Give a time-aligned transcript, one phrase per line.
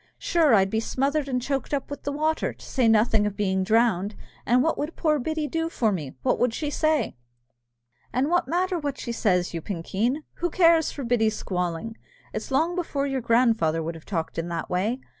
[0.17, 3.63] Sure, I'd be smothered and choked up with the water, to say nothing of being
[3.63, 4.15] drowned!
[4.47, 7.17] And what would poor Biddy do for me, and what would she say?"
[8.11, 10.23] "And what matter what she says, you pinkeen?
[10.37, 11.97] Who cares for Biddy's squalling?
[12.33, 15.01] It's long before your grandfather would have talked in that way.